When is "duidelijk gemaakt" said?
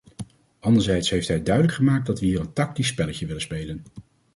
1.43-2.05